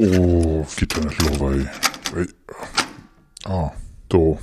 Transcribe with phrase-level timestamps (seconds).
[0.00, 1.68] O, geht nicht lovej.
[3.44, 3.70] Ah,
[4.10, 4.38] so.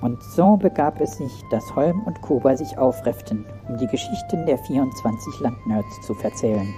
[0.00, 4.58] Und so begab es sich, dass Holm und Kuba sich aufrefften, um die Geschichten der
[4.58, 6.72] 24 Landnerds zu verzählen.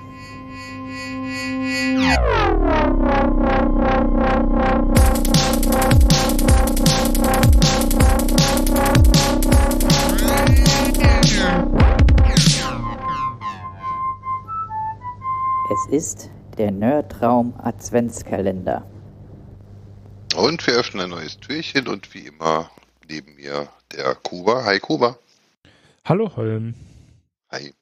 [15.72, 18.84] Es ist der Nerdraum Adventskalender.
[20.34, 22.68] Und wir öffnen ein neues Türchen und wie immer
[23.08, 24.64] neben mir der Kuba.
[24.64, 25.16] Hi Kuba.
[26.04, 26.74] Hallo Holm.
[27.52, 27.72] Hi.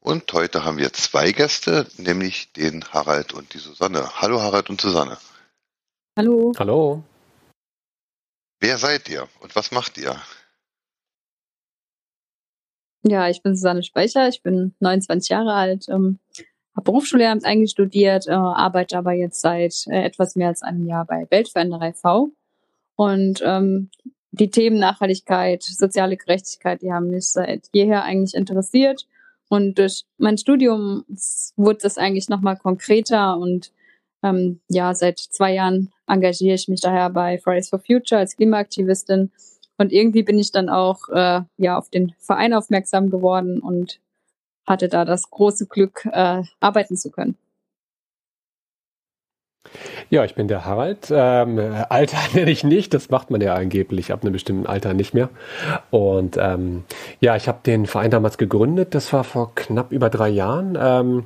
[0.00, 4.20] Und heute haben wir zwei Gäste, nämlich den Harald und die Susanne.
[4.20, 5.16] Hallo Harald und Susanne.
[6.18, 6.52] Hallo.
[6.58, 7.02] Hallo.
[8.60, 10.20] Wer seid ihr und was macht ihr?
[13.02, 16.18] Ja, ich bin Susanne Speicher, ich bin 29 Jahre alt, ähm,
[16.80, 21.04] habe Berufsschullehramt eigentlich studiert, äh, arbeite aber jetzt seit äh, etwas mehr als einem Jahr
[21.04, 22.30] bei Weltveränderer e.V.
[22.96, 23.90] Und ähm,
[24.32, 29.06] die Themen Nachhaltigkeit, soziale Gerechtigkeit, die haben mich seit jeher eigentlich interessiert.
[29.48, 31.04] Und durch mein Studium
[31.56, 33.72] wurde das eigentlich nochmal konkreter und
[34.22, 39.32] ähm, ja, seit zwei Jahren engagiere ich mich daher bei Fridays for Future als Klimaaktivistin.
[39.78, 43.98] Und irgendwie bin ich dann auch äh, ja auf den Verein aufmerksam geworden und
[44.70, 47.36] hatte da das große Glück, äh, arbeiten zu können.
[50.08, 51.12] Ja, ich bin der Harald.
[51.12, 55.14] Ähm, Alter nenne ich nicht, das macht man ja angeblich ab einem bestimmten Alter nicht
[55.14, 55.28] mehr.
[55.90, 56.84] Und ähm,
[57.20, 61.24] ja, ich habe den Verein damals gegründet, das war vor knapp über drei Jahren, ähm,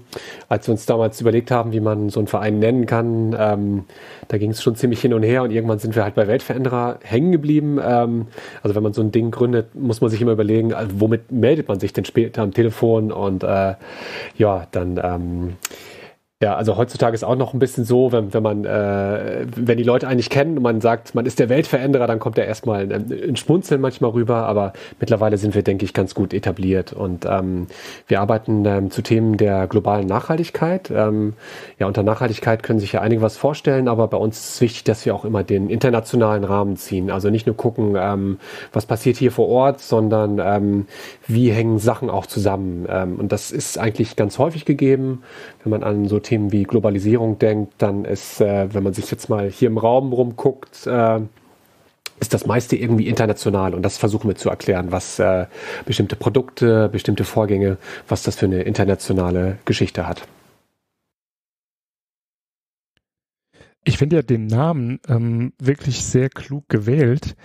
[0.48, 3.34] als wir uns damals überlegt haben, wie man so einen Verein nennen kann.
[3.38, 3.84] Ähm,
[4.28, 6.98] da ging es schon ziemlich hin und her und irgendwann sind wir halt bei Weltveränderer
[7.02, 7.78] hängen geblieben.
[7.82, 8.26] Ähm,
[8.62, 11.68] also wenn man so ein Ding gründet, muss man sich immer überlegen, also womit meldet
[11.68, 13.74] man sich denn später am Telefon und äh,
[14.36, 15.56] ja, dann ähm,
[16.44, 19.82] ja, also heutzutage ist auch noch ein bisschen so, wenn, wenn man, äh, wenn die
[19.82, 23.10] Leute eigentlich kennen und man sagt, man ist der Weltveränderer, dann kommt ja erstmal ein,
[23.30, 27.66] ein Schmunzeln manchmal rüber, aber mittlerweile sind wir, denke ich, ganz gut etabliert und ähm,
[28.08, 30.90] wir arbeiten ähm, zu Themen der globalen Nachhaltigkeit.
[30.94, 31.32] Ähm,
[31.78, 35.06] ja, unter Nachhaltigkeit können sich ja einige was vorstellen, aber bei uns ist wichtig, dass
[35.06, 37.10] wir auch immer den internationalen Rahmen ziehen.
[37.10, 38.38] Also nicht nur gucken, ähm,
[38.70, 40.86] was passiert hier vor Ort, sondern ähm,
[41.26, 42.84] wie hängen Sachen auch zusammen.
[42.90, 45.22] Ähm, und das ist eigentlich ganz häufig gegeben,
[45.62, 49.28] wenn man an so Themen wie Globalisierung denkt, dann ist, äh, wenn man sich jetzt
[49.28, 51.20] mal hier im Raum rumguckt, äh,
[52.20, 55.46] ist das meiste irgendwie international und das versuchen wir zu erklären, was äh,
[55.84, 57.76] bestimmte Produkte, bestimmte Vorgänge,
[58.08, 60.26] was das für eine internationale Geschichte hat.
[63.84, 67.36] Ich finde ja den Namen ähm, wirklich sehr klug gewählt.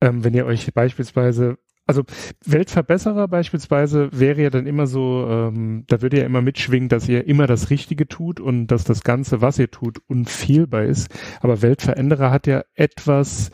[0.00, 1.58] Ähm, wenn ihr euch beispielsweise
[1.90, 2.04] also
[2.44, 7.26] Weltverbesserer beispielsweise wäre ja dann immer so, ähm, da würde ja immer mitschwingen, dass ihr
[7.26, 11.12] immer das Richtige tut und dass das Ganze, was ihr tut, unfehlbar ist.
[11.40, 13.50] Aber Weltveränderer hat ja etwas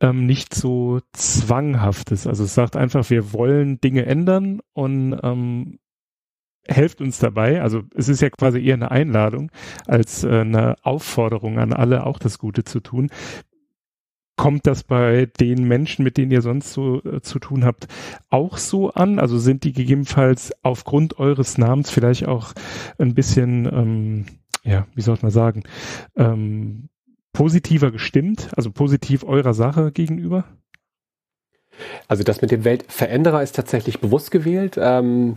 [0.00, 2.26] ähm, nicht so zwanghaftes.
[2.26, 5.78] Also es sagt einfach, wir wollen Dinge ändern und ähm,
[6.66, 7.62] helft uns dabei.
[7.62, 9.52] Also es ist ja quasi eher eine Einladung
[9.86, 13.10] als äh, eine Aufforderung an alle, auch das Gute zu tun.
[14.36, 17.88] Kommt das bei den Menschen, mit denen ihr sonst so äh, zu tun habt,
[18.28, 19.18] auch so an?
[19.18, 22.52] Also sind die gegebenenfalls aufgrund eures Namens vielleicht auch
[22.98, 24.26] ein bisschen, ähm,
[24.62, 25.62] ja, wie soll man sagen,
[26.16, 26.88] ähm,
[27.32, 30.44] positiver gestimmt, also positiv eurer Sache gegenüber?
[32.08, 34.76] Also das mit dem Weltveränderer ist tatsächlich bewusst gewählt.
[34.78, 35.36] Ähm,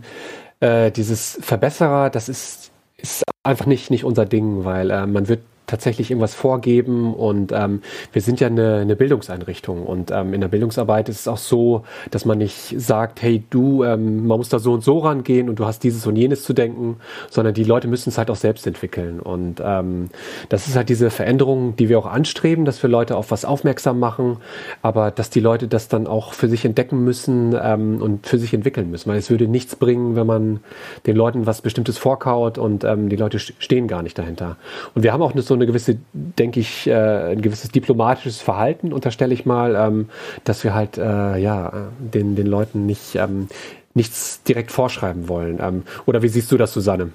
[0.60, 5.40] äh, dieses Verbesserer, das ist, ist einfach nicht, nicht unser Ding, weil äh, man wird
[5.70, 7.82] tatsächlich irgendwas vorgeben und ähm,
[8.12, 11.84] wir sind ja eine, eine Bildungseinrichtung und ähm, in der Bildungsarbeit ist es auch so,
[12.10, 15.58] dass man nicht sagt, hey du, ähm, man muss da so und so rangehen und
[15.58, 16.96] du hast dieses und jenes zu denken,
[17.30, 20.10] sondern die Leute müssen es halt auch selbst entwickeln und ähm,
[20.48, 23.98] das ist halt diese Veränderung, die wir auch anstreben, dass wir Leute auf was aufmerksam
[23.98, 24.38] machen,
[24.82, 28.52] aber dass die Leute das dann auch für sich entdecken müssen ähm, und für sich
[28.52, 30.60] entwickeln müssen, weil es würde nichts bringen, wenn man
[31.06, 34.56] den Leuten was Bestimmtes vorkaut und ähm, die Leute stehen gar nicht dahinter.
[34.94, 39.34] Und wir haben auch so eine gewisse, denke ich, äh, ein gewisses diplomatisches Verhalten, unterstelle
[39.34, 40.08] ich mal, ähm,
[40.44, 43.48] dass wir halt äh, ja den, den Leuten nicht ähm,
[43.94, 45.58] nichts direkt vorschreiben wollen.
[45.60, 47.12] Ähm, oder wie siehst du das, Susanne?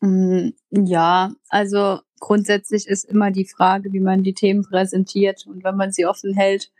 [0.00, 5.76] Mm, ja, also grundsätzlich ist immer die Frage, wie man die Themen präsentiert und wenn
[5.76, 6.70] man sie offen hält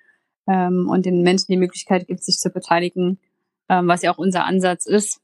[0.46, 3.18] ähm, und den Menschen die Möglichkeit gibt, sich zu beteiligen,
[3.68, 5.20] ähm, was ja auch unser Ansatz ist,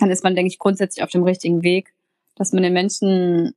[0.00, 1.94] dann ist man, denke ich, grundsätzlich auf dem richtigen Weg,
[2.34, 3.54] dass man den Menschen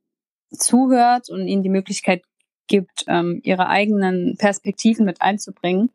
[0.51, 2.23] zuhört und ihnen die Möglichkeit
[2.67, 5.89] gibt, ähm, ihre eigenen Perspektiven mit einzubringen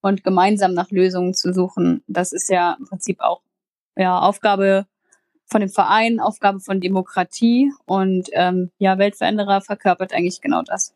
[0.00, 2.02] und gemeinsam nach Lösungen zu suchen.
[2.06, 3.40] Das ist ja im Prinzip auch
[3.96, 4.86] ja, Aufgabe
[5.46, 10.94] von dem Verein, Aufgabe von Demokratie und ähm, ja, Weltveränderer verkörpert eigentlich genau das.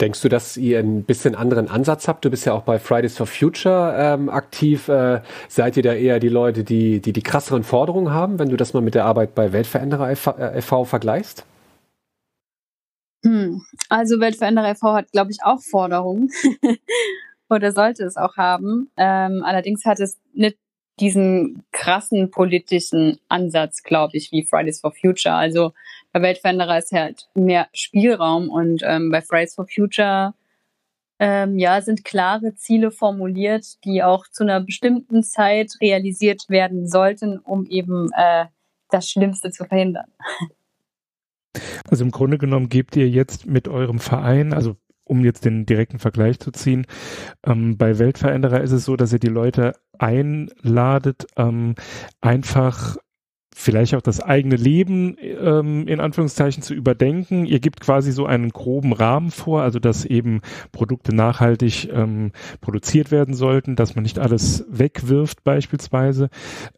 [0.00, 2.24] Denkst du, dass ihr ein bisschen anderen Ansatz habt?
[2.24, 4.88] Du bist ja auch bei Fridays for Future ähm, aktiv.
[4.88, 8.56] Äh, seid ihr da eher die Leute, die, die die krasseren Forderungen haben, wenn du
[8.56, 10.82] das mal mit der Arbeit bei Weltveränderer e.V.
[10.82, 11.44] Äh, vergleichst?
[13.24, 13.62] Hm.
[13.88, 14.92] Also Weltveränderer e.V.
[14.94, 16.30] hat, glaube ich, auch Forderungen.
[17.50, 18.90] Oder sollte es auch haben.
[18.96, 20.58] Ähm, allerdings hat es nicht
[21.00, 25.36] diesen krassen politischen Ansatz, glaube ich, wie Fridays for Future.
[25.36, 25.72] Also
[26.12, 30.34] bei Weltveränderer ist halt mehr Spielraum und ähm, bei Fridays for Future
[31.20, 37.38] ähm, ja, sind klare Ziele formuliert, die auch zu einer bestimmten Zeit realisiert werden sollten,
[37.38, 38.46] um eben äh,
[38.90, 40.10] das Schlimmste zu verhindern.
[41.88, 44.76] Also im Grunde genommen gebt ihr jetzt mit eurem Verein, also
[45.08, 46.86] um jetzt den direkten Vergleich zu ziehen,
[47.44, 51.74] ähm, bei Weltveränderer ist es so, dass ihr die Leute einladet, ähm,
[52.20, 52.96] einfach
[53.58, 57.44] vielleicht auch das eigene Leben ähm, in Anführungszeichen zu überdenken.
[57.44, 63.10] Ihr gibt quasi so einen groben Rahmen vor, also dass eben Produkte nachhaltig ähm, produziert
[63.10, 66.28] werden sollten, dass man nicht alles wegwirft beispielsweise.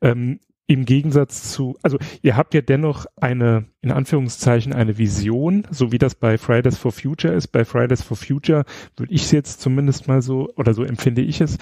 [0.00, 5.90] Ähm, im Gegensatz zu, also ihr habt ja dennoch eine, in Anführungszeichen, eine Vision, so
[5.90, 7.48] wie das bei Fridays for Future ist.
[7.48, 8.64] Bei Fridays for Future
[8.96, 11.58] würde ich es jetzt zumindest mal so, oder so empfinde ich es,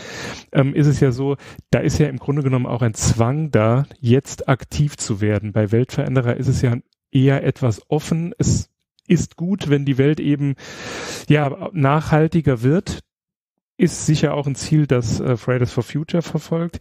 [0.53, 1.37] ähm, ist es ja so,
[1.71, 5.55] da ist ja im Grunde genommen auch ein Zwang da, jetzt aktiv zu werden.
[5.55, 6.77] Bei Weltveränderer ist es ja
[7.11, 8.35] eher etwas offen.
[8.37, 8.69] Es
[9.07, 10.55] ist gut, wenn die Welt eben,
[11.31, 13.01] ja, nachhaltiger wird.
[13.79, 16.81] Ist sicher auch ein Ziel, das äh, Fridays for Future verfolgt.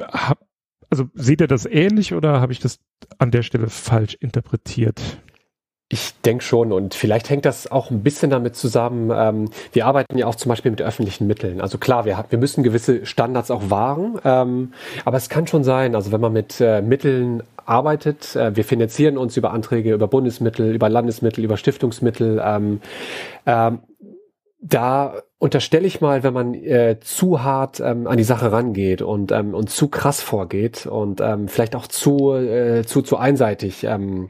[0.00, 0.49] Hab,
[0.90, 2.78] also seht ihr das ähnlich oder habe ich das
[3.18, 5.00] an der Stelle falsch interpretiert?
[5.92, 9.10] Ich denke schon und vielleicht hängt das auch ein bisschen damit zusammen.
[9.12, 11.60] Ähm, wir arbeiten ja auch zum Beispiel mit öffentlichen Mitteln.
[11.60, 14.72] Also klar, wir, wir müssen gewisse Standards auch wahren, ähm,
[15.04, 19.18] aber es kann schon sein, also wenn man mit äh, Mitteln arbeitet, äh, wir finanzieren
[19.18, 22.40] uns über Anträge, über Bundesmittel, über Landesmittel, über Stiftungsmittel.
[22.44, 22.80] Ähm,
[23.46, 23.80] ähm,
[24.62, 29.32] da unterstelle ich mal, wenn man äh, zu hart ähm, an die Sache rangeht und
[29.32, 34.28] ähm, und zu krass vorgeht und ähm, vielleicht auch zu äh, zu zu einseitig ähm,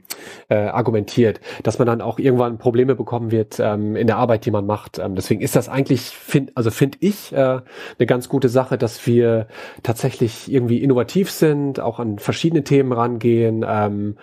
[0.48, 4.52] äh, argumentiert, dass man dann auch irgendwann Probleme bekommen wird ähm, in der Arbeit, die
[4.52, 5.00] man macht.
[5.00, 9.04] Ähm, deswegen ist das eigentlich find, also finde ich äh, eine ganz gute Sache, dass
[9.08, 9.48] wir
[9.82, 13.66] tatsächlich irgendwie innovativ sind, auch an verschiedene Themen rangehen.
[13.68, 14.16] Ähm,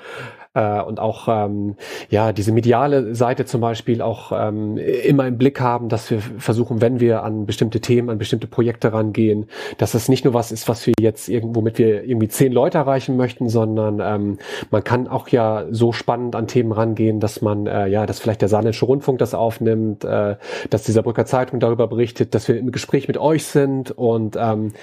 [0.57, 1.75] äh, und auch ähm,
[2.09, 6.81] ja diese mediale Seite zum Beispiel auch ähm, immer im Blick haben, dass wir versuchen,
[6.81, 9.45] wenn wir an bestimmte Themen, an bestimmte Projekte rangehen,
[9.77, 12.79] dass das nicht nur was ist, was wir jetzt irgendwo mit wir irgendwie zehn Leute
[12.79, 14.39] erreichen möchten, sondern ähm,
[14.71, 18.41] man kann auch ja so spannend an Themen rangehen, dass man äh, ja, dass vielleicht
[18.41, 20.37] der Saarländische Rundfunk das aufnimmt, äh,
[20.71, 24.73] dass dieser Brücker Zeitung darüber berichtet, dass wir im Gespräch mit euch sind und ähm,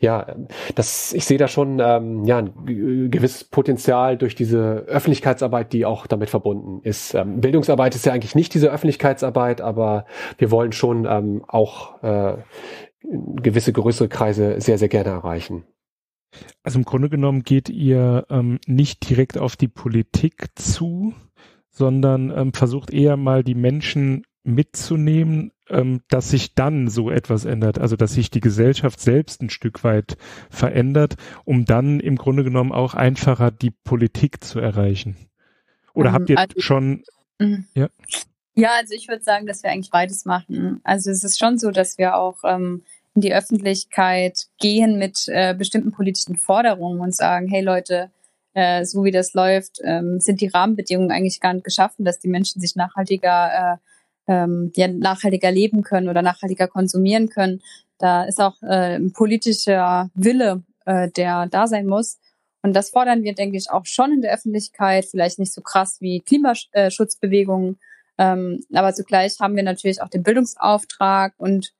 [0.00, 0.26] ja,
[0.74, 5.84] das ich sehe da schon ähm, ja ein gewisses Potenzial durch diese Öffentlichkeit Öffentlichkeitsarbeit, die
[5.84, 7.14] auch damit verbunden ist.
[7.14, 10.06] Ähm, Bildungsarbeit ist ja eigentlich nicht diese Öffentlichkeitsarbeit, aber
[10.38, 12.38] wir wollen schon ähm, auch äh,
[13.02, 15.64] gewisse größere Kreise sehr, sehr gerne erreichen.
[16.62, 21.12] Also im Grunde genommen geht ihr ähm, nicht direkt auf die Politik zu,
[21.68, 27.78] sondern ähm, versucht eher mal die Menschen mitzunehmen, ähm, dass sich dann so etwas ändert,
[27.78, 30.16] also dass sich die Gesellschaft selbst ein Stück weit
[30.50, 35.16] verändert, um dann im Grunde genommen auch einfacher die Politik zu erreichen.
[35.94, 37.04] Oder um, habt ihr also, schon,
[37.38, 37.66] mhm.
[37.74, 37.88] ja?
[38.54, 40.80] Ja, also ich würde sagen, dass wir eigentlich beides machen.
[40.84, 42.82] Also es ist schon so, dass wir auch ähm,
[43.14, 48.10] in die Öffentlichkeit gehen mit äh, bestimmten politischen Forderungen und sagen, hey Leute,
[48.54, 52.28] äh, so wie das läuft, ähm, sind die Rahmenbedingungen eigentlich gar nicht geschaffen, dass die
[52.28, 53.76] Menschen sich nachhaltiger äh,
[54.26, 57.60] ähm, ja, nachhaltiger leben können oder nachhaltiger konsumieren können.
[57.98, 62.18] Da ist auch äh, ein politischer Wille, äh, der da sein muss.
[62.62, 65.96] Und das fordern wir, denke ich, auch schon in der Öffentlichkeit, vielleicht nicht so krass
[66.00, 67.78] wie Klimaschutzbewegungen.
[68.18, 71.72] Ähm, aber zugleich haben wir natürlich auch den Bildungsauftrag und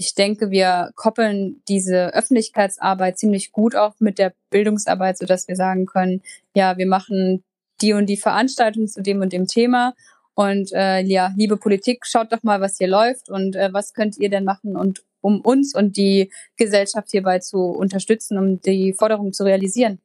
[0.00, 5.56] ich denke, wir koppeln diese Öffentlichkeitsarbeit ziemlich gut auch mit der Bildungsarbeit, so dass wir
[5.56, 6.22] sagen können,
[6.54, 7.42] ja, wir machen
[7.80, 9.94] die und die Veranstaltung zu dem und dem Thema
[10.38, 14.16] und äh, ja, liebe Politik, schaut doch mal, was hier läuft und äh, was könnt
[14.18, 19.32] ihr denn machen und um uns und die Gesellschaft hierbei zu unterstützen, um die Forderung
[19.32, 19.98] zu realisieren.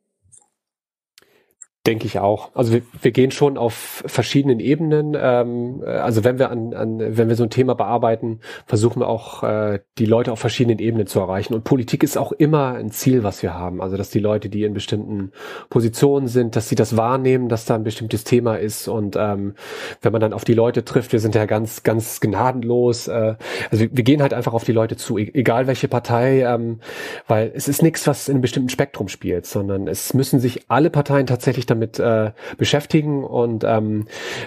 [1.86, 2.52] Denke ich auch.
[2.56, 5.18] Also wir, wir gehen schon auf verschiedenen Ebenen.
[5.20, 9.44] Ähm, also wenn wir an, an, wenn wir so ein Thema bearbeiten, versuchen wir auch
[9.44, 11.54] äh, die Leute auf verschiedenen Ebenen zu erreichen.
[11.54, 13.82] Und Politik ist auch immer ein Ziel, was wir haben.
[13.82, 15.34] Also dass die Leute, die in bestimmten
[15.70, 18.88] Positionen sind, dass sie das wahrnehmen, dass da ein bestimmtes Thema ist.
[18.88, 19.56] Und ähm,
[20.02, 23.10] wenn man dann auf die Leute trifft, wir sind ja ganz, ganz gnadenlos.
[23.10, 23.36] Äh,
[23.72, 26.80] also wir, wir gehen halt einfach auf die Leute zu, e-, egal welche Partei, ähm,
[27.28, 30.90] weil es ist nichts, was in einem bestimmten Spektrum spielt, sondern es müssen sich alle
[30.90, 34.06] Parteien tatsächlich damit äh, beschäftigen und ähm,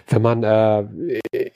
[0.09, 0.85] wenn man äh,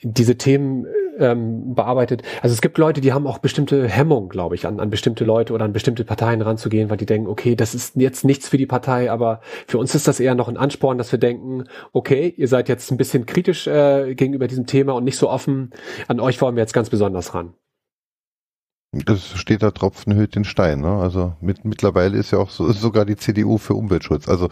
[0.01, 0.85] diese Themen
[1.19, 4.89] ähm, bearbeitet, also es gibt Leute, die haben auch bestimmte Hemmungen, glaube ich, an, an
[4.89, 8.49] bestimmte Leute oder an bestimmte Parteien ranzugehen, weil die denken, okay, das ist jetzt nichts
[8.49, 11.65] für die Partei, aber für uns ist das eher noch ein Ansporn, dass wir denken,
[11.93, 15.71] okay, ihr seid jetzt ein bisschen kritisch äh, gegenüber diesem Thema und nicht so offen,
[16.07, 17.53] an euch wollen wir jetzt ganz besonders ran.
[18.93, 20.81] Das steht da Tropfen höht den Stein.
[20.81, 20.89] Ne?
[20.89, 24.27] Also mit, mittlerweile ist ja auch so, sogar die CDU für Umweltschutz.
[24.27, 24.49] Also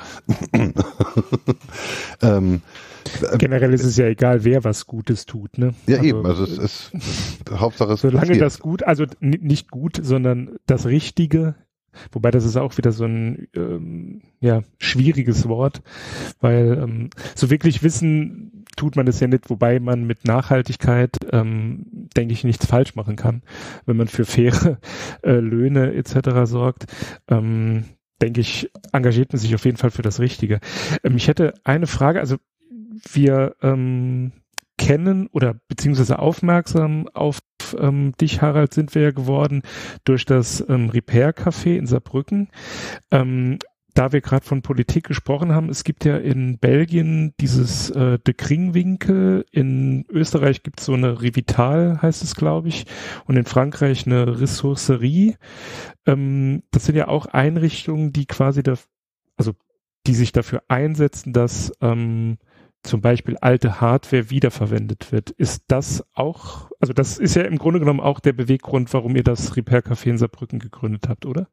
[2.22, 2.62] ähm,
[3.38, 5.58] generell ist es ja egal, wer was Gutes tut.
[5.58, 5.74] Ne?
[5.88, 6.26] Ja also, eben.
[6.26, 6.92] Also es ist
[7.52, 8.42] Hauptsache es solange passiert.
[8.42, 11.56] das gut, also nicht gut, sondern das Richtige
[12.12, 15.82] Wobei das ist auch wieder so ein ähm, ja, schwieriges Wort,
[16.40, 21.86] weil ähm, so wirklich wissen tut man es ja nicht, wobei man mit Nachhaltigkeit, ähm,
[22.16, 23.44] denke ich, nichts falsch machen kann,
[23.86, 24.80] wenn man für faire
[25.24, 26.46] äh, Löhne etc.
[26.46, 26.86] sorgt.
[27.28, 27.86] Ähm,
[28.22, 30.60] denke ich, engagiert man sich auf jeden Fall für das Richtige.
[31.04, 32.38] Ähm, ich hätte eine Frage, also
[33.12, 34.32] wir ähm,
[34.78, 37.40] kennen oder beziehungsweise aufmerksam auf
[37.78, 39.62] ähm, dich, Harald, sind wir ja geworden
[40.06, 42.50] durch das ähm, Repair Café in Saarbrücken.
[43.12, 43.60] Ähm,
[44.00, 48.34] da wir gerade von Politik gesprochen haben, es gibt ja in Belgien dieses äh, De
[48.34, 52.86] Kringwinkel, in Österreich gibt es so eine Revital, heißt es, glaube ich,
[53.26, 55.36] und in Frankreich eine Ressourcerie.
[56.06, 58.76] Ähm, das sind ja auch Einrichtungen, die quasi da,
[59.36, 59.52] also
[60.08, 62.38] die sich dafür einsetzen, dass ähm,
[62.84, 65.32] zum Beispiel alte Hardware wiederverwendet wird.
[65.32, 69.24] Ist das auch, also das ist ja im Grunde genommen auch der Beweggrund, warum ihr
[69.24, 71.48] das Repair Café in Saarbrücken gegründet habt, oder?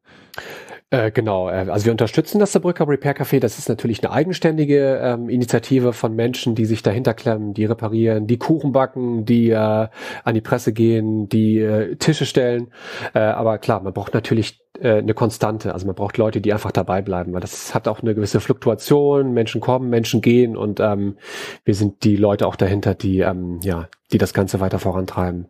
[0.89, 3.39] Äh, genau, äh, also wir unterstützen das Saarbrücker Repair Café.
[3.39, 8.25] Das ist natürlich eine eigenständige ähm, Initiative von Menschen, die sich dahinter klemmen, die reparieren,
[8.25, 12.71] die Kuchen backen, die äh, an die Presse gehen, die äh, Tische stellen.
[13.13, 15.73] Äh, aber klar, man braucht natürlich äh, eine Konstante.
[15.73, 19.33] Also man braucht Leute, die einfach dabei bleiben, weil das hat auch eine gewisse Fluktuation.
[19.33, 21.17] Menschen kommen, Menschen gehen und ähm,
[21.63, 25.47] wir sind die Leute auch dahinter, die ähm, ja die das Ganze weiter vorantreiben.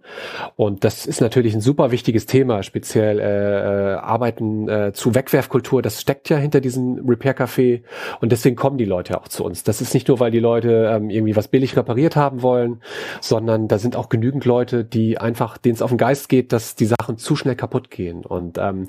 [0.55, 5.81] Und das ist natürlich ein super wichtiges Thema, speziell äh, äh, Arbeiten äh, zu Wegwerfkultur.
[5.81, 7.83] Das steckt ja hinter diesem Repair-Café
[8.19, 9.63] und deswegen kommen die Leute auch zu uns.
[9.63, 12.81] Das ist nicht nur, weil die Leute ähm, irgendwie was billig repariert haben wollen,
[13.21, 16.75] sondern da sind auch genügend Leute, die einfach, denen es auf den Geist geht, dass
[16.75, 18.25] die Sachen zu schnell kaputt gehen.
[18.25, 18.87] Und ähm,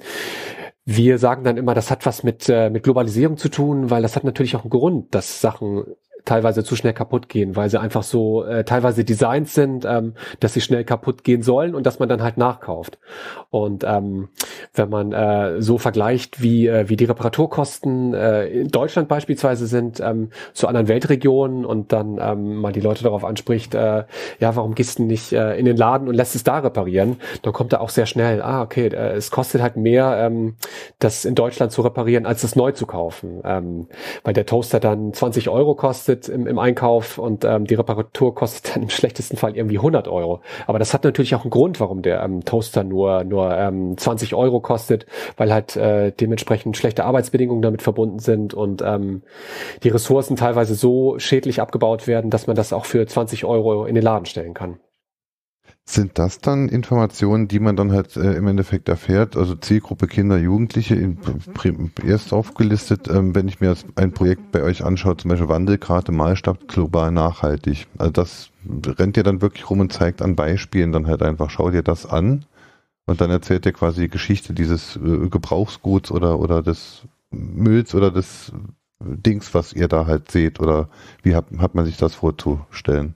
[0.86, 4.16] wir sagen dann immer, das hat was mit, äh, mit Globalisierung zu tun, weil das
[4.16, 5.84] hat natürlich auch einen Grund, dass Sachen
[6.28, 10.52] teilweise zu schnell kaputt gehen, weil sie einfach so äh, teilweise designt sind, ähm, dass
[10.52, 12.98] sie schnell kaputt gehen sollen und dass man dann halt nachkauft.
[13.50, 14.28] Und ähm,
[14.74, 20.00] wenn man äh, so vergleicht, wie, äh, wie die Reparaturkosten äh, in Deutschland beispielsweise sind
[20.00, 24.04] ähm, zu anderen Weltregionen und dann ähm, mal die Leute darauf anspricht, äh,
[24.38, 27.54] ja, warum gehst du nicht äh, in den Laden und lässt es da reparieren, dann
[27.54, 30.56] kommt da auch sehr schnell, ah, okay, äh, es kostet halt mehr, ähm,
[30.98, 33.40] das in Deutschland zu reparieren, als das neu zu kaufen.
[33.44, 33.88] Ähm,
[34.24, 38.74] weil der Toaster dann 20 Euro kostet im, im Einkauf und ähm, die Reparatur kostet
[38.74, 40.40] dann im schlechtesten Fall irgendwie 100 Euro.
[40.66, 44.34] Aber das hat natürlich auch einen Grund, warum der ähm, Toaster nur, nur ähm, 20
[44.34, 45.06] Euro kostet,
[45.36, 49.22] weil halt äh, dementsprechend schlechte Arbeitsbedingungen damit verbunden sind und ähm,
[49.84, 53.94] die Ressourcen teilweise so schädlich abgebaut werden, dass man das auch für 20 Euro in
[53.94, 54.78] den Laden stellen kann.
[55.90, 59.38] Sind das dann Informationen, die man dann halt äh, im Endeffekt erfährt?
[59.38, 61.16] Also Zielgruppe Kinder, Jugendliche, in,
[62.06, 66.68] erst aufgelistet, ähm, wenn ich mir ein Projekt bei euch anschaue, zum Beispiel Wandelkarte, Malstab,
[66.68, 67.86] global nachhaltig.
[67.96, 68.50] Also das
[68.86, 72.04] rennt ihr dann wirklich rum und zeigt an Beispielen dann halt einfach, schau dir das
[72.04, 72.44] an
[73.06, 78.10] und dann erzählt ihr quasi die Geschichte dieses äh, Gebrauchsguts oder, oder des Mülls oder
[78.10, 78.52] des
[79.00, 80.90] Dings, was ihr da halt seht oder
[81.22, 83.14] wie hat, hat man sich das vorzustellen?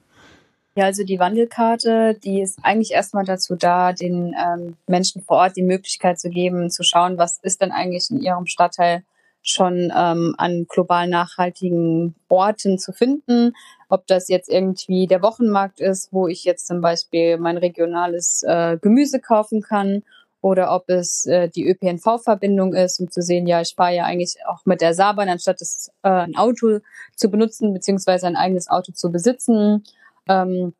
[0.75, 5.55] Ja, also die Wandelkarte, die ist eigentlich erstmal dazu da, den ähm, Menschen vor Ort
[5.55, 9.03] die Möglichkeit zu geben, zu schauen, was ist denn eigentlich in ihrem Stadtteil
[9.43, 13.53] schon ähm, an global nachhaltigen Orten zu finden.
[13.87, 18.77] Ob das jetzt irgendwie der Wochenmarkt ist, wo ich jetzt zum Beispiel mein regionales äh,
[18.81, 20.01] Gemüse kaufen kann,
[20.41, 24.35] oder ob es äh, die ÖPNV-Verbindung ist, um zu sehen, ja, ich fahre ja eigentlich
[24.45, 26.79] auch mit der Saarbahn, anstatt das, äh, ein Auto
[27.15, 29.85] zu benutzen, beziehungsweise ein eigenes Auto zu besitzen
[30.27, 30.73] ähm,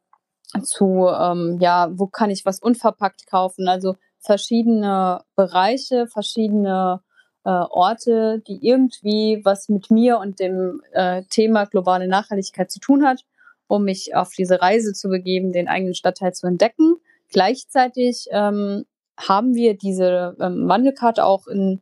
[0.63, 3.67] zu, ähm, ja, wo kann ich was unverpackt kaufen?
[3.67, 7.01] Also verschiedene Bereiche, verschiedene
[7.43, 13.05] äh, Orte, die irgendwie was mit mir und dem äh, Thema globale Nachhaltigkeit zu tun
[13.05, 13.25] hat,
[13.67, 16.97] um mich auf diese Reise zu begeben, den eigenen Stadtteil zu entdecken.
[17.29, 18.85] Gleichzeitig ähm,
[19.17, 21.81] haben wir diese ähm, Wandelkarte auch in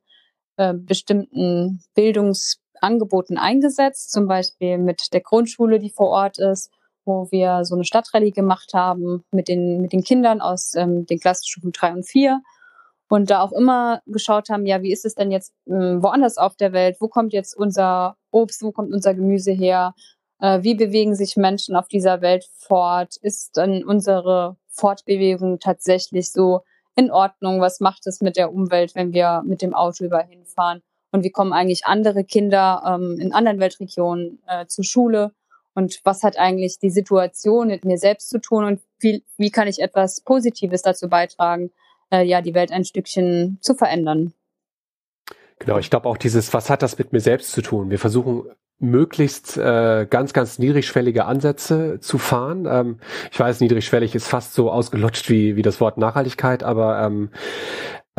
[0.58, 6.72] äh, bestimmten Bildungsangeboten eingesetzt, zum Beispiel mit der Grundschule, die vor Ort ist,
[7.06, 11.20] wo wir so eine Stadtrallye gemacht haben mit den, mit den Kindern aus ähm, den
[11.20, 12.42] Klassenstufen drei und vier
[13.12, 16.56] und da auch immer geschaut haben, ja, wie ist es denn jetzt ähm, woanders auf
[16.56, 16.96] der Welt?
[17.02, 19.94] Wo kommt jetzt unser Obst, wo kommt unser Gemüse her?
[20.40, 23.18] Äh, wie bewegen sich Menschen auf dieser Welt fort?
[23.22, 26.62] Ist dann unsere Fortbewegung tatsächlich so
[26.96, 27.60] in Ordnung?
[27.60, 30.82] Was macht es mit der Umwelt, wenn wir mit dem Auto überall hinfahren?
[31.12, 35.34] Und wie kommen eigentlich andere Kinder ähm, in anderen Weltregionen äh, zur Schule?
[35.74, 38.66] Und was hat eigentlich die Situation mit mir selbst zu tun?
[38.66, 41.72] Und wie, wie kann ich etwas Positives dazu beitragen?
[42.12, 44.34] äh, ja die Welt ein Stückchen zu verändern.
[45.60, 47.90] Genau, ich glaube auch dieses, was hat das mit mir selbst zu tun?
[47.90, 48.46] Wir versuchen
[48.80, 52.66] möglichst äh, ganz, ganz niedrigschwellige Ansätze zu fahren.
[52.68, 53.00] Ähm,
[53.32, 57.30] ich weiß, niedrigschwellig ist fast so ausgelutscht wie, wie das Wort Nachhaltigkeit, aber ähm,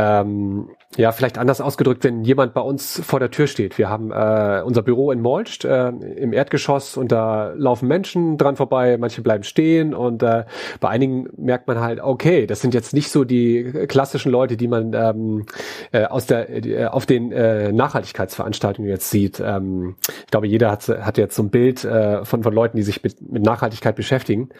[0.03, 3.79] ähm, ja, vielleicht anders ausgedrückt, wenn jemand bei uns vor der Tür steht.
[3.79, 8.57] Wir haben äh, unser Büro in Molst äh, im Erdgeschoss und da laufen Menschen dran
[8.57, 10.45] vorbei, manche bleiben stehen und äh,
[10.81, 14.69] bei einigen merkt man halt, okay, das sind jetzt nicht so die klassischen Leute, die
[14.69, 15.47] man ähm,
[15.93, 19.41] äh, aus der äh, auf den äh, Nachhaltigkeitsveranstaltungen jetzt sieht.
[19.41, 22.83] Ähm, ich glaube, jeder hat, hat jetzt so ein Bild äh, von, von Leuten, die
[22.83, 24.51] sich mit, mit Nachhaltigkeit beschäftigen.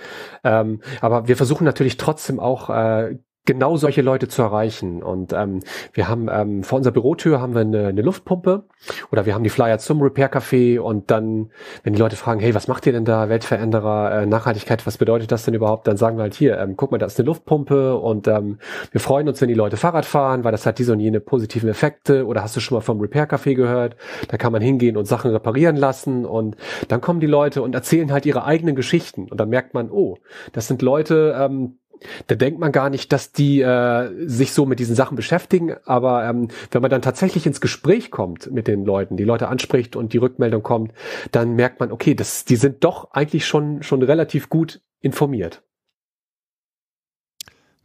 [0.45, 5.03] Ähm, aber wir versuchen natürlich trotzdem auch äh, genau solche Leute zu erreichen.
[5.03, 5.61] Und ähm,
[5.93, 8.65] wir haben ähm, vor unserer Bürotür haben wir eine, eine Luftpumpe
[9.11, 11.51] oder wir haben die Flyer zum Repair Café und dann,
[11.83, 15.33] wenn die Leute fragen, hey, was macht ihr denn da, Weltveränderer, äh, Nachhaltigkeit, was bedeutet
[15.33, 15.89] das denn überhaupt?
[15.89, 18.59] Dann sagen wir halt hier, ähm, guck mal, da ist eine Luftpumpe und ähm,
[18.93, 21.69] wir freuen uns, wenn die Leute Fahrrad fahren, weil das hat diese und jene positiven
[21.69, 22.27] Effekte.
[22.27, 23.97] Oder hast du schon mal vom Repair Café gehört?
[24.29, 26.57] Da kann man hingehen und Sachen reparieren lassen und
[26.89, 30.17] dann kommen die Leute und erzählen halt ihre eigenen Geschichten und dann merkt man, oh,
[30.53, 31.79] das sind Leute, ähm,
[32.27, 35.75] da denkt man gar nicht, dass die äh, sich so mit diesen Sachen beschäftigen.
[35.85, 39.97] Aber ähm, wenn man dann tatsächlich ins Gespräch kommt mit den Leuten, die Leute anspricht
[39.97, 40.93] und die Rückmeldung kommt,
[41.31, 45.63] dann merkt man, okay, das, die sind doch eigentlich schon, schon relativ gut informiert.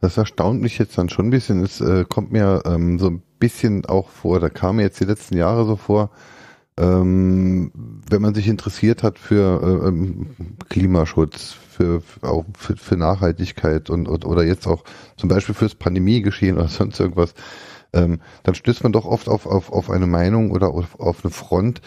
[0.00, 1.62] Das erstaunt mich jetzt dann schon ein bisschen.
[1.62, 5.04] Es äh, kommt mir ähm, so ein bisschen auch vor, da kam mir jetzt die
[5.04, 6.10] letzten Jahre so vor,
[6.78, 7.72] ähm,
[8.08, 10.28] wenn man sich interessiert hat für äh, ähm,
[10.68, 14.84] Klimaschutz, für, auch für, für Nachhaltigkeit und, und oder jetzt auch
[15.16, 17.34] zum Beispiel fürs Pandemiegeschehen oder sonst irgendwas,
[17.92, 21.32] ähm, dann stößt man doch oft auf, auf, auf eine Meinung oder auf, auf eine
[21.32, 21.80] Front.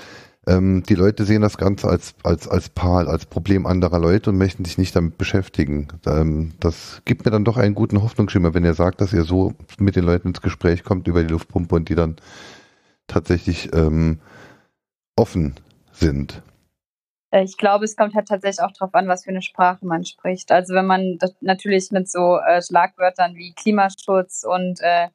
[0.48, 4.38] Ähm, die Leute sehen das Ganze als, als, als Paar, als Problem anderer Leute und
[4.38, 5.88] möchten sich nicht damit beschäftigen.
[6.06, 9.54] Ähm, das gibt mir dann doch einen guten Hoffnungsschimmer, wenn ihr sagt, dass ihr so
[9.78, 12.16] mit den Leuten ins Gespräch kommt über die Luftpumpe und die dann
[13.08, 14.20] tatsächlich ähm,
[15.22, 15.56] offen
[15.92, 16.42] sind.
[17.32, 20.04] Äh, ich glaube, es kommt halt tatsächlich auch darauf an, was für eine Sprache man
[20.04, 20.52] spricht.
[20.52, 25.10] Also wenn man natürlich mit so äh, Schlagwörtern wie Klimaschutz und äh,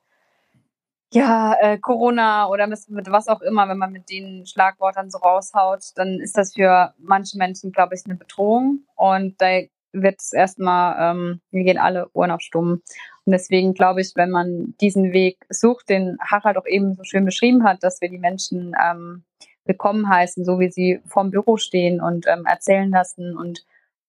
[1.12, 5.92] ja, äh, Corona oder mit, was auch immer, wenn man mit den Schlagwörtern so raushaut,
[5.94, 8.80] dann ist das für manche Menschen, glaube ich, eine Bedrohung.
[8.96, 9.60] Und da
[9.92, 12.82] wird es erstmal, ähm, wir gehen alle Ohren auf stumm.
[13.24, 17.24] Und deswegen glaube ich, wenn man diesen Weg sucht, den Harald auch eben so schön
[17.24, 19.24] beschrieben hat, dass wir die Menschen ähm,
[19.66, 23.64] willkommen heißen, so wie sie vorm Büro stehen und ähm, erzählen lassen und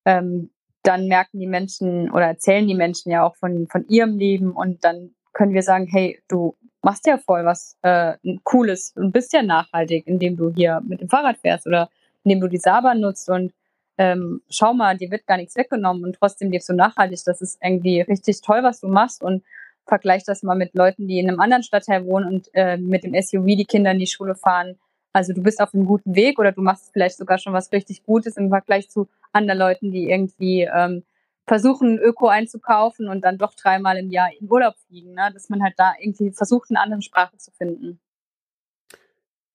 [0.06, 0.50] ähm,
[0.84, 4.84] dann merken die Menschen oder erzählen die Menschen ja auch von, von ihrem Leben und
[4.84, 9.44] dann können wir sagen, hey, du machst ja voll was äh, Cooles und bist ja
[9.44, 11.90] nachhaltig, indem du hier mit dem Fahrrad fährst oder
[12.24, 13.54] indem du die Saba nutzt und
[13.98, 17.20] ähm, schau mal, dir wird gar nichts weggenommen und trotzdem lebst du nachhaltig.
[17.26, 19.44] Das ist irgendwie richtig toll, was du machst und
[19.88, 23.20] vergleich das mal mit Leuten, die in einem anderen Stadtteil wohnen und äh, mit dem
[23.20, 24.78] SUV die Kinder in die Schule fahren
[25.18, 28.04] also du bist auf einem guten Weg oder du machst vielleicht sogar schon was richtig
[28.04, 31.04] Gutes im Vergleich zu anderen Leuten, die irgendwie ähm,
[31.48, 35.14] versuchen, Öko einzukaufen und dann doch dreimal im Jahr in Urlaub fliegen.
[35.14, 35.32] Ne?
[35.34, 38.00] Dass man halt da irgendwie versucht, eine andere Sprache zu finden.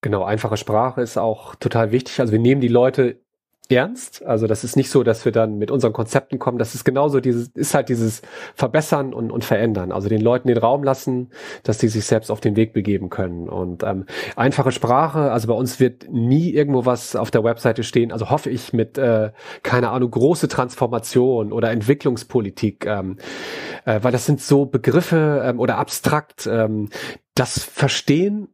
[0.01, 2.19] Genau, einfache Sprache ist auch total wichtig.
[2.19, 3.22] Also wir nehmen die Leute
[3.69, 4.23] ernst.
[4.25, 6.57] Also das ist nicht so, dass wir dann mit unseren Konzepten kommen.
[6.57, 8.21] Das ist genauso dieses, ist halt dieses
[8.55, 9.91] Verbessern und, und Verändern.
[9.91, 11.31] Also den Leuten den Raum lassen,
[11.63, 13.47] dass die sich selbst auf den Weg begeben können.
[13.47, 18.11] Und ähm, einfache Sprache, also bei uns wird nie irgendwo was auf der Webseite stehen.
[18.11, 19.31] Also hoffe ich mit, äh,
[19.63, 23.17] keine Ahnung, große Transformation oder Entwicklungspolitik, ähm,
[23.85, 26.47] äh, weil das sind so Begriffe ähm, oder abstrakt.
[26.47, 26.89] Ähm,
[27.35, 28.52] das Verstehen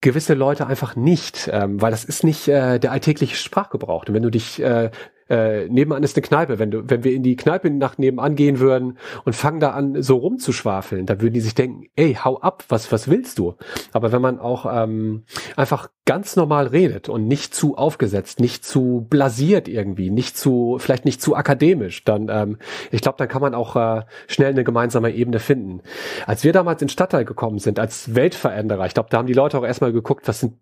[0.00, 4.06] gewisse Leute einfach nicht, ähm, weil das ist nicht äh, der alltägliche Sprachgebrauch.
[4.06, 4.90] Und wenn du dich äh,
[5.30, 6.58] äh, nebenan ist eine Kneipe.
[6.58, 10.02] Wenn du, wenn wir in die Kneipe nach nebenan gehen würden und fangen da an,
[10.02, 13.54] so rumzuschwafeln, da würden die sich denken, ey, hau ab, was, was willst du?
[13.92, 15.24] Aber wenn man auch ähm,
[15.56, 21.04] einfach ganz normal redet und nicht zu aufgesetzt, nicht zu blasiert irgendwie, nicht zu, vielleicht
[21.04, 22.58] nicht zu akademisch, dann, ähm,
[22.90, 25.82] ich glaube, dann kann man auch äh, schnell eine gemeinsame Ebene finden.
[26.26, 29.58] Als wir damals in Stadtteil gekommen sind, als Weltveränderer, ich glaube, da haben die Leute
[29.58, 30.54] auch erstmal geguckt, was sind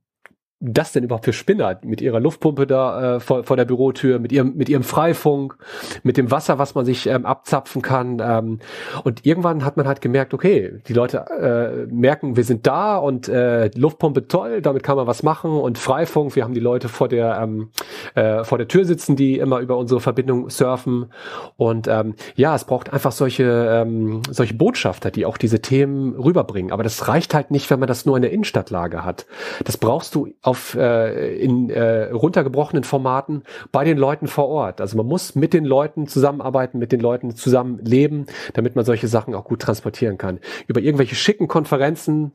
[0.61, 4.33] das denn überhaupt für Spinner mit ihrer Luftpumpe da äh, vor, vor der Bürotür, mit
[4.33, 5.57] ihrem mit ihrem Freifunk,
[6.03, 8.21] mit dem Wasser, was man sich ähm, abzapfen kann.
[8.21, 8.59] Ähm,
[9.05, 13.29] und irgendwann hat man halt gemerkt, okay, die Leute äh, merken, wir sind da und
[13.29, 17.07] äh, Luftpumpe toll, damit kann man was machen und Freifunk, wir haben die Leute vor
[17.07, 17.71] der ähm,
[18.17, 21.13] äh, vor der Tür sitzen, die immer über unsere Verbindung surfen.
[21.57, 26.73] Und ähm, ja, es braucht einfach solche ähm, solche Botschafter, die auch diese Themen rüberbringen.
[26.73, 29.27] Aber das reicht halt nicht, wenn man das nur in der Innenstadtlage hat.
[29.65, 34.81] Das brauchst du auf äh, in äh, runtergebrochenen Formaten bei den Leuten vor Ort.
[34.81, 39.09] Also man muss mit den Leuten zusammenarbeiten, mit den Leuten zusammen leben, damit man solche
[39.09, 40.41] Sachen auch gut transportieren kann.
[40.67, 42.33] Über irgendwelche schicken Konferenzen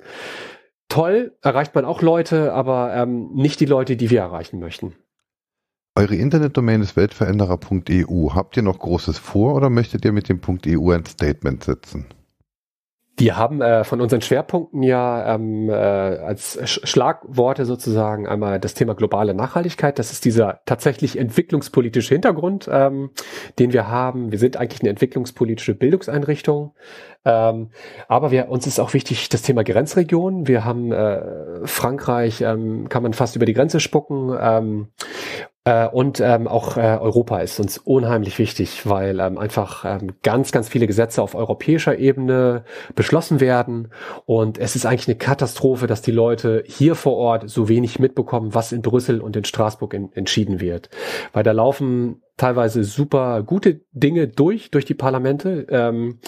[0.90, 4.94] toll erreicht man auch Leute, aber ähm, nicht die Leute, die wir erreichen möchten.
[5.96, 8.30] Eure Internetdomain ist weltveränderer.eu.
[8.34, 12.06] Habt ihr noch Großes vor oder möchtet ihr mit dem .eu ein Statement setzen?
[13.16, 18.74] Wir haben äh, von unseren Schwerpunkten ja ähm, äh, als Sch Schlagworte sozusagen einmal das
[18.74, 20.00] Thema globale Nachhaltigkeit.
[20.00, 23.12] Das ist dieser tatsächlich entwicklungspolitische Hintergrund, ähm,
[23.60, 24.32] den wir haben.
[24.32, 26.74] Wir sind eigentlich eine entwicklungspolitische Bildungseinrichtung.
[27.24, 27.70] Ähm,
[28.08, 30.48] aber wir, uns ist auch wichtig das Thema Grenzregion.
[30.48, 34.36] Wir haben äh, Frankreich, ähm, kann man fast über die Grenze spucken.
[34.42, 34.88] Ähm,
[35.66, 40.52] äh, und ähm, auch äh, Europa ist uns unheimlich wichtig, weil ähm, einfach ähm, ganz,
[40.52, 43.88] ganz viele Gesetze auf europäischer Ebene beschlossen werden.
[44.26, 48.54] Und es ist eigentlich eine Katastrophe, dass die Leute hier vor Ort so wenig mitbekommen,
[48.54, 50.90] was in Brüssel und in Straßburg in, entschieden wird.
[51.32, 55.66] Weil da laufen teilweise super gute Dinge durch, durch die Parlamente.
[55.70, 56.20] Ähm,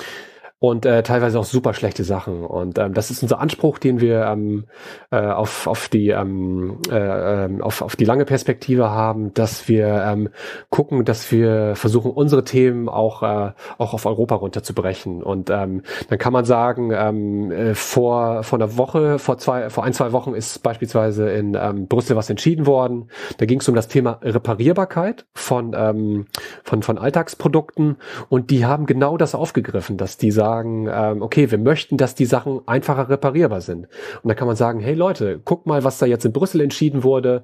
[0.59, 2.45] und äh, teilweise auch super schlechte Sachen.
[2.45, 4.65] Und ähm, das ist unser Anspruch, den wir ähm,
[5.11, 9.87] äh, auf, auf, die, ähm, äh, ähm, auf, auf die lange Perspektive haben, dass wir
[9.87, 10.29] ähm,
[10.69, 15.21] gucken, dass wir versuchen, unsere Themen auch, äh, auch auf Europa runterzubrechen.
[15.21, 19.83] Und ähm, dann kann man sagen, ähm, äh, vor, vor einer Woche, vor, zwei, vor
[19.83, 23.09] ein, zwei Wochen ist beispielsweise in ähm, Brüssel was entschieden worden.
[23.37, 26.27] Da ging es um das Thema Reparierbarkeit von, ähm,
[26.63, 27.97] von, von Alltagsprodukten.
[28.29, 32.25] Und die haben genau das aufgegriffen, dass die sagen, ähm, okay, wir möchten, dass die
[32.25, 33.87] Sachen einfacher reparierbar sind.
[34.21, 37.03] Und da kann man sagen, hey Leute, guckt mal, was da jetzt in Brüssel entschieden
[37.03, 37.43] wurde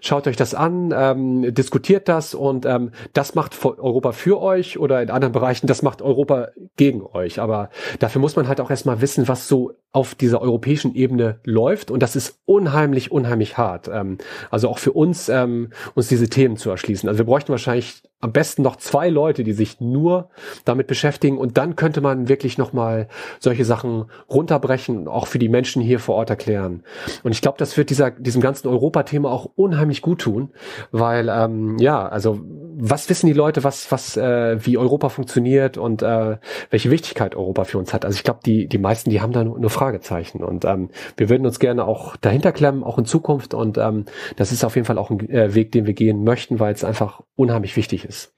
[0.00, 5.02] schaut euch das an, ähm, diskutiert das und ähm, das macht Europa für euch oder
[5.02, 7.40] in anderen Bereichen, das macht Europa gegen euch.
[7.40, 11.90] Aber dafür muss man halt auch erstmal wissen, was so auf dieser europäischen Ebene läuft
[11.90, 13.88] und das ist unheimlich, unheimlich hart.
[13.88, 14.18] Ähm,
[14.50, 17.08] also auch für uns, ähm, uns diese Themen zu erschließen.
[17.08, 20.28] Also wir bräuchten wahrscheinlich am besten noch zwei Leute, die sich nur
[20.64, 23.08] damit beschäftigen und dann könnte man wirklich nochmal
[23.38, 26.82] solche Sachen runterbrechen und auch für die Menschen hier vor Ort erklären.
[27.22, 30.50] Und ich glaube, das wird dieser, diesem ganzen Europa-Thema auch unheimlich unheimlich gut tun,
[30.92, 32.40] weil ähm, ja, also
[32.80, 36.36] was wissen die Leute, was was äh, wie Europa funktioniert und äh,
[36.70, 38.04] welche Wichtigkeit Europa für uns hat.
[38.04, 41.28] Also ich glaube, die die meisten, die haben da nur, nur Fragezeichen und ähm, wir
[41.28, 44.04] würden uns gerne auch dahinter klemmen, auch in Zukunft und ähm,
[44.36, 46.84] das ist auf jeden Fall auch ein äh, Weg, den wir gehen möchten, weil es
[46.84, 48.34] einfach unheimlich wichtig ist.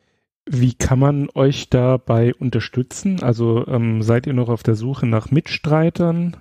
[0.46, 3.22] Wie kann man euch dabei unterstützen?
[3.22, 6.36] Also ähm, seid ihr noch auf der Suche nach Mitstreitern?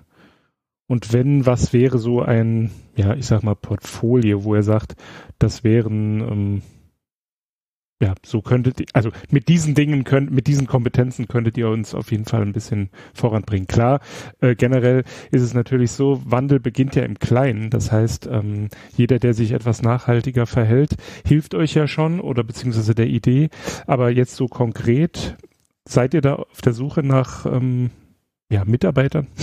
[0.90, 4.96] Und wenn, was wäre so ein, ja, ich sag mal, Portfolio, wo er sagt,
[5.38, 6.62] das wären, ähm,
[8.02, 11.94] ja, so könntet ihr, also mit diesen Dingen könnt, mit diesen Kompetenzen könntet ihr uns
[11.94, 13.68] auf jeden Fall ein bisschen voranbringen.
[13.68, 14.00] Klar,
[14.40, 17.70] äh, generell ist es natürlich so, Wandel beginnt ja im Kleinen.
[17.70, 22.96] Das heißt, ähm, jeder, der sich etwas nachhaltiger verhält, hilft euch ja schon oder beziehungsweise
[22.96, 23.50] der Idee.
[23.86, 25.36] Aber jetzt so konkret,
[25.84, 27.90] seid ihr da auf der Suche nach ähm,
[28.50, 29.28] ja, Mitarbeitern?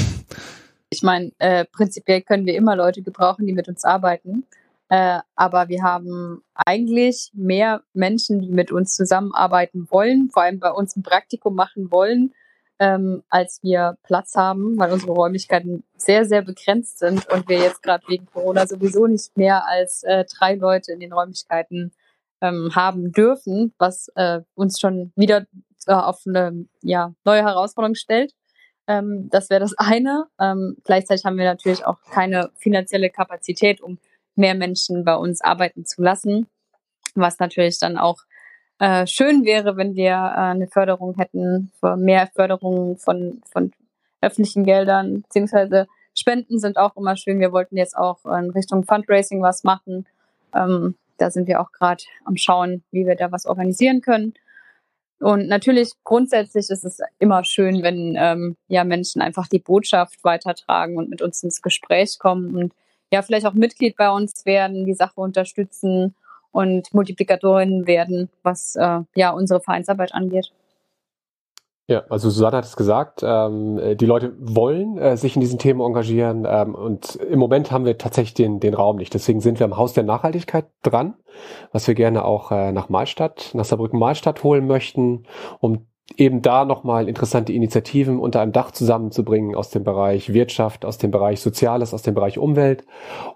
[0.89, 4.45] Ich meine, äh, prinzipiell können wir immer Leute gebrauchen, die mit uns arbeiten.
[4.89, 10.71] Äh, aber wir haben eigentlich mehr Menschen, die mit uns zusammenarbeiten wollen, vor allem bei
[10.71, 12.33] uns ein Praktikum machen wollen,
[12.79, 17.83] ähm, als wir Platz haben, weil unsere Räumlichkeiten sehr, sehr begrenzt sind und wir jetzt
[17.83, 21.91] gerade wegen Corona sowieso nicht mehr als äh, drei Leute in den Räumlichkeiten
[22.39, 25.47] ähm, haben dürfen, was äh, uns schon wieder
[25.87, 28.33] äh, auf eine ja, neue Herausforderung stellt.
[28.87, 30.27] Ähm, das wäre das eine.
[30.39, 33.99] Ähm, gleichzeitig haben wir natürlich auch keine finanzielle Kapazität, um
[34.35, 36.47] mehr Menschen bei uns arbeiten zu lassen,
[37.15, 38.17] was natürlich dann auch
[38.79, 43.71] äh, schön wäre, wenn wir äh, eine Förderung hätten, mehr Förderung von, von
[44.21, 47.39] öffentlichen Geldern, beziehungsweise Spenden sind auch immer schön.
[47.39, 50.07] Wir wollten jetzt auch in Richtung Fundraising was machen.
[50.53, 54.33] Ähm, da sind wir auch gerade am Schauen, wie wir da was organisieren können.
[55.19, 60.97] Und natürlich grundsätzlich ist es immer schön, wenn ähm, ja Menschen einfach die Botschaft weitertragen
[60.97, 62.73] und mit uns ins Gespräch kommen und
[63.11, 66.15] ja vielleicht auch Mitglied bei uns werden, die Sache unterstützen
[66.51, 70.51] und Multiplikatorinnen werden, was äh, ja unsere Vereinsarbeit angeht.
[71.89, 75.79] Ja, also Susanne hat es gesagt, ähm, die Leute wollen äh, sich in diesen Themen
[75.79, 79.13] engagieren ähm, und im Moment haben wir tatsächlich den, den Raum nicht.
[79.13, 81.15] Deswegen sind wir am Haus der Nachhaltigkeit dran,
[81.71, 85.23] was wir gerne auch äh, nach Malstadt, nach Saarbrücken-Malstadt holen möchten,
[85.61, 90.97] um eben da nochmal interessante Initiativen unter einem Dach zusammenzubringen aus dem Bereich Wirtschaft, aus
[90.97, 92.85] dem Bereich Soziales, aus dem Bereich Umwelt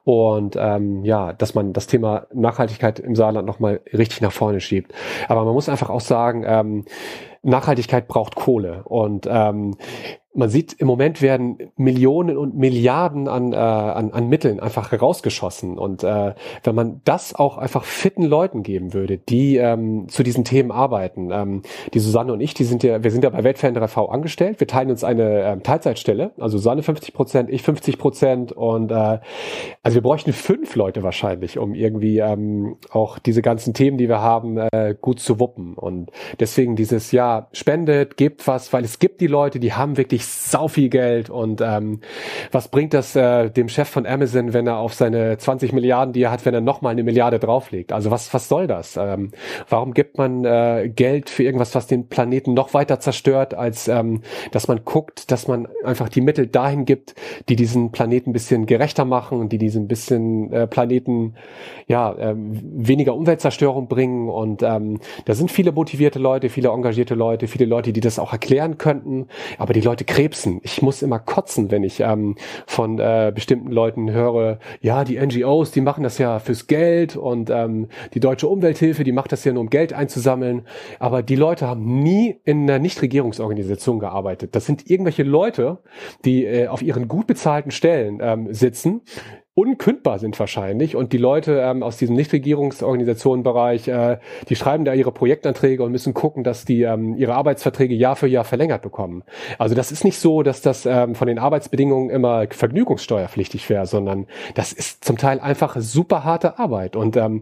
[0.03, 4.93] und ähm, ja, dass man das Thema Nachhaltigkeit im Saarland nochmal richtig nach vorne schiebt.
[5.27, 6.85] Aber man muss einfach auch sagen, ähm,
[7.43, 8.83] Nachhaltigkeit braucht Kohle.
[8.85, 9.75] Und ähm,
[10.33, 15.77] man sieht, im Moment werden Millionen und Milliarden an, äh, an, an Mitteln einfach rausgeschossen.
[15.77, 20.45] Und äh, wenn man das auch einfach fitten Leuten geben würde, die ähm, zu diesen
[20.45, 23.85] Themen arbeiten, ähm, die Susanne und ich, die sind ja, wir sind ja bei Weltveränder
[23.87, 24.61] v angestellt.
[24.61, 28.51] Wir teilen uns eine ähm, Teilzeitstelle, also Susanne 50 Prozent, ich 50 Prozent.
[28.53, 29.19] Und äh,
[29.83, 34.21] also wir bräuchten fünf Leute wahrscheinlich, um irgendwie ähm, auch diese ganzen Themen, die wir
[34.21, 35.73] haben, äh, gut zu wuppen.
[35.73, 37.11] Und deswegen dieses
[37.53, 41.61] spendet, gebt was, weil es gibt die Leute, die haben wirklich sau viel Geld und
[41.61, 42.01] ähm,
[42.51, 46.23] was bringt das äh, dem Chef von Amazon, wenn er auf seine 20 Milliarden, die
[46.23, 47.91] er hat, wenn er nochmal eine Milliarde drauflegt?
[47.91, 48.97] Also was, was soll das?
[48.97, 49.31] Ähm,
[49.69, 54.21] warum gibt man äh, Geld für irgendwas, was den Planeten noch weiter zerstört, als ähm,
[54.51, 57.15] dass man guckt, dass man einfach die Mittel dahin gibt,
[57.49, 61.35] die diesen Planeten ein bisschen gerechter machen und die diesen bisschen äh, Planeten
[61.87, 67.20] ja ähm, weniger Umweltzerstörung bringen und ähm, da sind viele motivierte Leute, viele engagierte Leute,
[67.47, 70.59] viele Leute, die das auch erklären könnten, aber die Leute krebsen.
[70.63, 75.71] Ich muss immer kotzen, wenn ich ähm, von äh, bestimmten Leuten höre, ja, die NGOs,
[75.71, 79.53] die machen das ja fürs Geld und ähm, die Deutsche Umwelthilfe, die macht das ja
[79.53, 80.65] nur, um Geld einzusammeln.
[80.99, 84.55] Aber die Leute haben nie in einer Nichtregierungsorganisation gearbeitet.
[84.55, 85.79] Das sind irgendwelche Leute,
[86.25, 89.01] die äh, auf ihren gut bezahlten Stellen ähm, sitzen,
[89.53, 90.95] unkündbar sind wahrscheinlich.
[90.95, 96.13] Und die Leute ähm, aus diesem Nichtregierungsorganisationenbereich, äh, die schreiben da ihre Projektanträge und müssen
[96.13, 99.23] gucken, dass die ähm, ihre Arbeitsverträge Jahr für Jahr verlängert bekommen.
[99.57, 104.27] Also das ist nicht so, dass das ähm, von den Arbeitsbedingungen immer vergnügungssteuerpflichtig wäre, sondern
[104.55, 106.95] das ist zum Teil einfach super harte Arbeit.
[106.95, 107.41] Und ähm,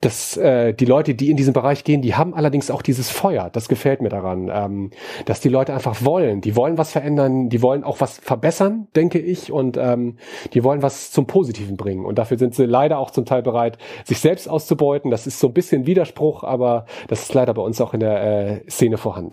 [0.00, 3.50] das, äh, die Leute, die in diesen Bereich gehen, die haben allerdings auch dieses Feuer.
[3.50, 4.90] Das gefällt mir daran, ähm,
[5.24, 6.40] dass die Leute einfach wollen.
[6.40, 10.16] Die wollen was verändern, die wollen auch was verbessern, denke ich, und ähm,
[10.54, 12.04] die wollen was zum Positiven bringen.
[12.04, 15.10] Und dafür sind sie leider auch zum Teil bereit, sich selbst auszubeuten.
[15.10, 18.22] Das ist so ein bisschen Widerspruch, aber das ist leider bei uns auch in der
[18.22, 19.32] äh, Szene vorhanden.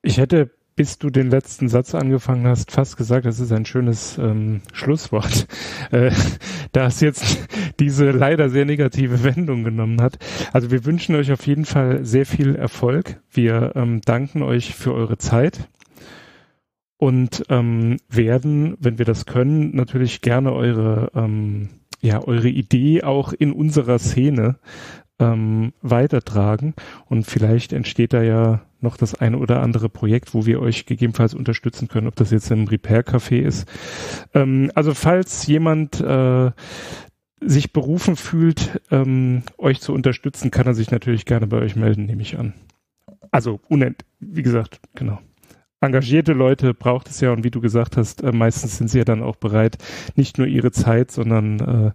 [0.00, 4.18] Ich hätte bis du den letzten Satz angefangen hast, fast gesagt, das ist ein schönes
[4.18, 5.46] ähm, Schlusswort,
[5.90, 6.10] äh,
[6.72, 7.48] da es jetzt
[7.80, 10.18] diese leider sehr negative Wendung genommen hat.
[10.52, 13.20] Also wir wünschen euch auf jeden Fall sehr viel Erfolg.
[13.30, 15.68] Wir ähm, danken euch für eure Zeit
[16.96, 21.68] und ähm, werden, wenn wir das können, natürlich gerne eure ähm,
[22.00, 24.56] ja eure Idee auch in unserer Szene
[25.18, 26.74] ähm, weitertragen
[27.06, 31.34] und vielleicht entsteht da ja noch das eine oder andere Projekt, wo wir euch gegebenenfalls
[31.34, 33.68] unterstützen können, ob das jetzt ein Repair-Café ist.
[34.34, 36.50] Ähm, also falls jemand äh,
[37.40, 42.06] sich berufen fühlt, ähm, euch zu unterstützen, kann er sich natürlich gerne bei euch melden,
[42.06, 42.54] nehme ich an.
[43.30, 45.18] Also unend, wie gesagt, genau.
[45.80, 49.04] Engagierte Leute braucht es ja und wie du gesagt hast, äh, meistens sind sie ja
[49.04, 49.78] dann auch bereit,
[50.14, 51.90] nicht nur ihre Zeit, sondern äh,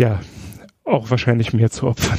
[0.00, 0.20] ja,
[0.84, 2.18] auch wahrscheinlich mehr zu opfern.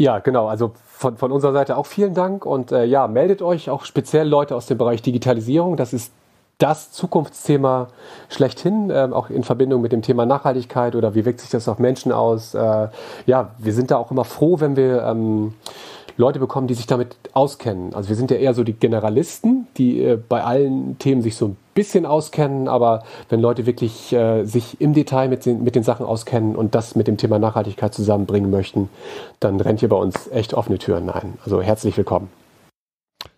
[0.00, 0.48] Ja, genau.
[0.48, 4.26] Also von, von unserer Seite auch vielen Dank und äh, ja, meldet euch auch speziell
[4.26, 5.76] Leute aus dem Bereich Digitalisierung.
[5.76, 6.10] Das ist
[6.56, 7.88] das Zukunftsthema
[8.30, 11.78] schlechthin, äh, auch in Verbindung mit dem Thema Nachhaltigkeit oder wie wirkt sich das auf
[11.78, 12.54] Menschen aus.
[12.54, 12.88] Äh,
[13.26, 15.52] ja, wir sind da auch immer froh, wenn wir ähm,
[16.16, 17.94] Leute bekommen, die sich damit auskennen.
[17.94, 21.48] Also wir sind ja eher so die Generalisten, die äh, bei allen Themen sich so
[21.48, 25.82] ein bisschen auskennen, aber wenn Leute wirklich äh, sich im Detail mit den, mit den
[25.82, 28.88] Sachen auskennen und das mit dem Thema Nachhaltigkeit zusammenbringen möchten,
[29.40, 31.38] dann rennt ihr bei uns echt offene Türen ein.
[31.44, 32.28] Also herzlich willkommen.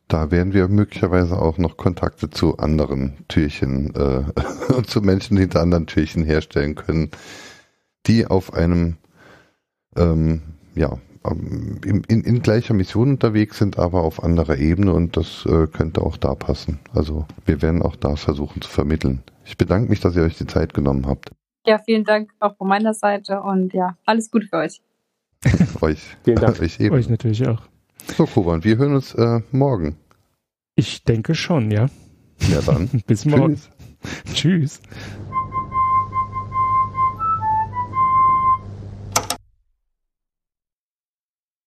[0.08, 5.86] Da werden wir möglicherweise auch noch Kontakte zu anderen Türchen äh, zu Menschen hinter anderen
[5.86, 7.10] Türchen herstellen können,
[8.06, 8.96] die auf einem
[9.96, 10.42] ähm,
[10.74, 15.66] ja, in, in, in, gleicher Mission unterwegs sind, aber auf anderer Ebene und das äh,
[15.66, 16.80] könnte auch da passen.
[16.92, 19.22] Also wir werden auch da versuchen zu vermitteln.
[19.44, 21.30] Ich bedanke mich, dass ihr euch die Zeit genommen habt.
[21.66, 24.82] Ja, vielen Dank auch von meiner Seite und ja, alles Gute für euch.
[25.80, 26.00] euch.
[26.24, 26.60] Vielen Dank.
[26.60, 26.94] euch, eben.
[26.94, 27.62] euch natürlich auch.
[28.16, 29.96] So, Kuban, wir hören uns äh, morgen.
[30.74, 31.86] Ich denke schon, ja.
[32.50, 32.88] Ja, dann.
[33.06, 33.54] Bis morgen.
[33.54, 33.70] Tschüss.
[34.34, 34.82] Tschüss.